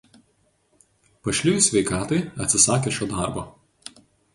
[1.29, 3.51] Pašlijus sveikatai atsisakė šio darbo.